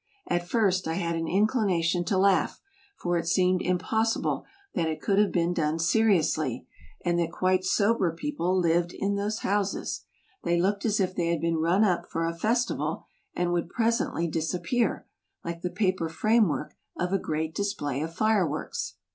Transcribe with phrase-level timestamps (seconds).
[0.25, 2.59] At first I had an inclination to laugh,
[2.97, 6.65] for it seemed impossible that it could have been done seriously,
[7.05, 10.03] and that quite sober people lived in those houses.
[10.41, 13.03] They looked as if they had been run up for a fes tival,
[13.35, 15.05] and would presently disappear,
[15.45, 18.99] like the paper frame work of a grand display of iice works.) j armsn